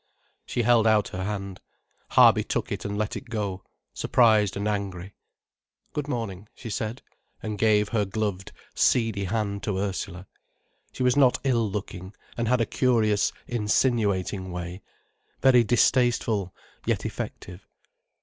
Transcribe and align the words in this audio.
She 0.47 0.63
held 0.63 0.87
out 0.87 1.09
her 1.09 1.23
hand. 1.23 1.61
Harby 2.09 2.43
took 2.43 2.71
it 2.71 2.85
and 2.85 2.97
let 2.97 3.15
it 3.15 3.29
go, 3.29 3.63
surprised 3.93 4.57
and 4.57 4.67
angry. 4.67 5.13
"Good 5.93 6.07
morning," 6.07 6.47
she 6.55 6.71
said, 6.71 7.03
and 7.43 7.53
she 7.53 7.57
gave 7.57 7.89
her 7.89 8.03
gloved, 8.03 8.51
seedy 8.73 9.25
hand 9.25 9.61
to 9.61 9.77
Ursula. 9.77 10.25
She 10.91 11.03
was 11.03 11.15
not 11.15 11.37
ill 11.43 11.69
looking, 11.69 12.15
and 12.35 12.47
had 12.47 12.61
a 12.61 12.65
curious 12.65 13.31
insinuating 13.45 14.51
way, 14.51 14.81
very 15.39 15.63
distasteful 15.63 16.51
yet 16.87 17.05
effective. 17.05 17.67